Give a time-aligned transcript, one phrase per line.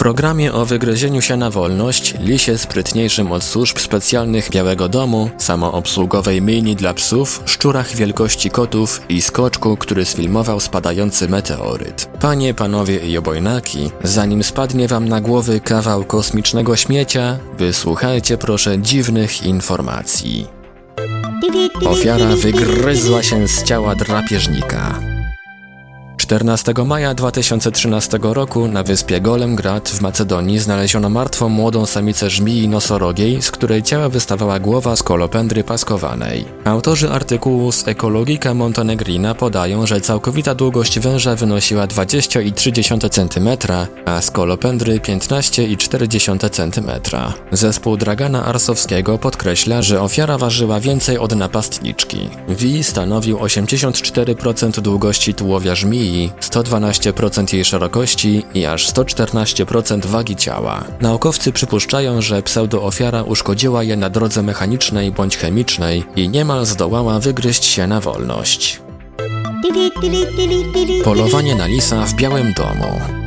[0.00, 6.76] Programie o wygryzieniu się na wolność, lisie sprytniejszym od służb specjalnych Białego Domu, samoobsługowej myjni
[6.76, 12.08] dla psów, szczurach wielkości kotów i skoczku, który sfilmował spadający meteoryt.
[12.20, 19.42] Panie, panowie i obojnaki, zanim spadnie wam na głowy kawał kosmicznego śmiecia, wysłuchajcie proszę dziwnych
[19.42, 20.46] informacji.
[21.86, 25.09] Ofiara wygryzła się z ciała drapieżnika.
[26.30, 33.42] 14 maja 2013 roku na wyspie Golemgrad w Macedonii znaleziono martwą młodą samicę żmii nosorogiej,
[33.42, 36.44] z której ciała wystawała głowa skolopendry paskowanej.
[36.64, 43.48] Autorzy artykułu z Ekologika Montenegrina podają, że całkowita długość węża wynosiła 20,3 cm,
[44.06, 46.90] a skolopendry 15,4 cm.
[47.52, 52.28] Zespół Dragana Arsowskiego podkreśla, że ofiara ważyła więcej od napastniczki.
[52.48, 60.84] Wi stanowił 84% długości tułowia żmii 112% jej szerokości i aż 114% wagi ciała.
[61.00, 67.64] Naukowcy przypuszczają, że pseudoofiara uszkodziła je na drodze mechanicznej bądź chemicznej i niemal zdołała wygryźć
[67.64, 68.80] się na wolność.
[71.04, 73.19] Polowanie na lisa w Białym Domu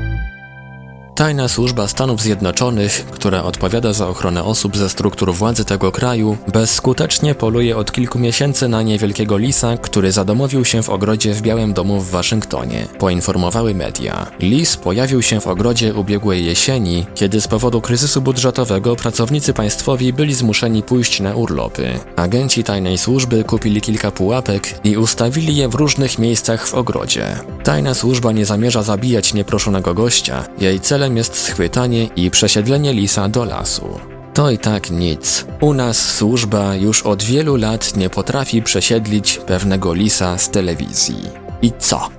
[1.16, 7.36] Tajna służba Stanów Zjednoczonych, która odpowiada za ochronę osób ze struktur władzy tego kraju, bezskutecznie
[7.36, 12.02] poluje od kilku miesięcy na niewielkiego lisa, który zadomowił się w ogrodzie w Białym Domu
[12.02, 14.32] w Waszyngtonie, poinformowały media.
[14.40, 20.34] Lis pojawił się w ogrodzie ubiegłej jesieni, kiedy z powodu kryzysu budżetowego pracownicy państwowi byli
[20.34, 22.00] zmuszeni pójść na urlopy.
[22.16, 27.36] Agenci tajnej służby kupili kilka pułapek i ustawili je w różnych miejscach w ogrodzie.
[27.64, 33.30] Tajna służba nie zamierza zabijać nieproszonego gościa, jej celem celem jest schwytanie i przesiedlenie lisa
[33.30, 34.00] do lasu.
[34.34, 35.46] To i tak nic.
[35.62, 41.16] U nas służba już od wielu lat nie potrafi przesiedlić pewnego lisa z telewizji.
[41.62, 42.10] I co?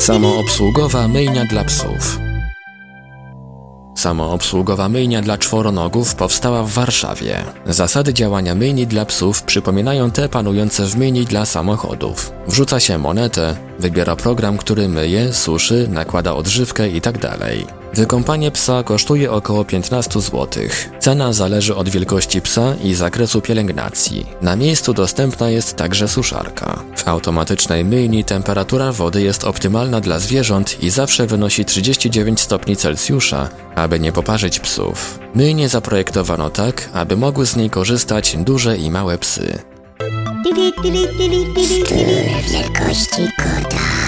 [0.00, 2.23] Samoobsługowa myjnia dla psów.
[4.04, 7.44] Samoobsługowa myjnia dla czworonogów powstała w Warszawie.
[7.66, 12.32] Zasady działania myjni dla psów przypominają te panujące w myjni dla samochodów.
[12.48, 17.38] Wrzuca się monetę, wybiera program, który myje, suszy, nakłada odżywkę itd.
[17.94, 20.48] Wykąpanie psa kosztuje około 15 zł.
[21.00, 24.26] Cena zależy od wielkości psa i zakresu pielęgnacji.
[24.42, 26.82] Na miejscu dostępna jest także suszarka.
[26.96, 33.48] W automatycznej myjni temperatura wody jest optymalna dla zwierząt i zawsze wynosi 39 stopni Celsjusza,
[33.74, 35.18] aby nie poparzyć psów.
[35.34, 39.58] Myjnie zaprojektowano tak, aby mogły z niej korzystać duże i małe psy.
[41.58, 41.96] Szczur
[42.50, 44.03] wielkości kota.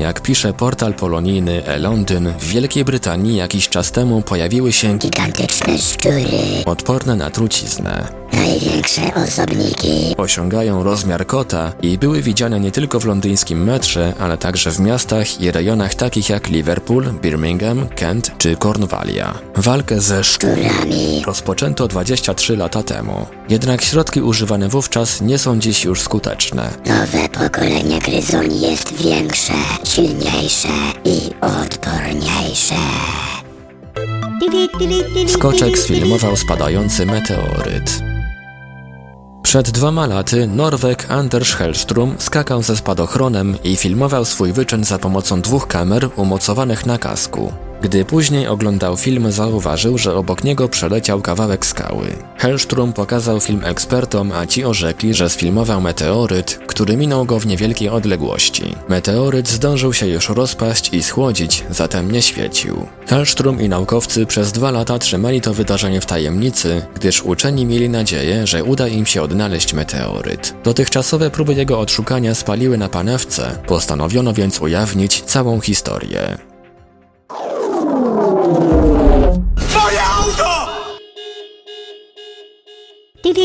[0.00, 6.24] Jak pisze portal polonijny e-Londyn, w Wielkiej Brytanii jakiś czas temu pojawiły się Gigantyczne szczury.
[6.66, 8.19] odporne na truciznę.
[8.34, 10.14] Największe osobniki.
[10.16, 15.40] Osiągają rozmiar kota i były widziane nie tylko w londyńskim metrze, ale także w miastach
[15.40, 19.34] i rejonach takich jak Liverpool, Birmingham, Kent czy Cornwallia.
[19.56, 21.22] Walkę ze Szczurami.
[21.26, 23.26] rozpoczęto 23 lata temu.
[23.48, 26.70] Jednak środki używane wówczas nie są dziś już skuteczne.
[26.86, 29.52] Nowe pokolenie gryzoni jest większe,
[29.84, 30.68] silniejsze
[31.04, 32.74] i odporniejsze.
[35.28, 38.09] Skoczek sfilmował spadający meteoryt.
[39.50, 45.40] Przed dwoma laty Norweg Anders Hellström skakał ze spadochronem i filmował swój wyczyn za pomocą
[45.40, 47.52] dwóch kamer umocowanych na kasku.
[47.82, 52.06] Gdy później oglądał film, zauważył, że obok niego przeleciał kawałek skały.
[52.38, 57.88] Hellström pokazał film ekspertom, a ci orzekli, że sfilmował meteoryt, który minął go w niewielkiej
[57.88, 58.76] odległości.
[58.88, 62.86] Meteoryt zdążył się już rozpaść i schłodzić, zatem nie świecił.
[63.06, 68.46] Hellström i naukowcy przez dwa lata trzymali to wydarzenie w tajemnicy, gdyż uczeni mieli nadzieję,
[68.46, 70.54] że uda im się odnaleźć meteoryt.
[70.64, 76.49] Dotychczasowe próby jego odszukania spaliły na panewce, postanowiono więc ujawnić całą historię.